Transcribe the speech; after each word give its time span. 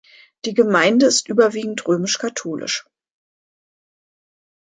Die 0.45 0.55
Gemeinde 0.55 1.05
ist 1.05 1.29
überwiegend 1.29 1.87
römisch-katholisch. 1.87 2.87